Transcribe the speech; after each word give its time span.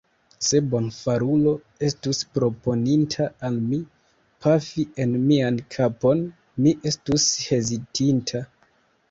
Se 0.43 0.59
bonfarulo 0.69 1.51
estus 1.87 2.21
proponinta 2.37 3.27
al 3.49 3.59
mi, 3.67 3.79
pafi 4.47 4.87
en 5.07 5.15
mian 5.27 5.61
kapon, 5.77 6.25
mi 6.65 6.75
estus 6.95 7.29
hezitinta. 7.45 8.45